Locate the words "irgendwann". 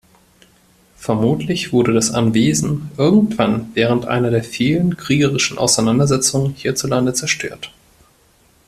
2.97-3.69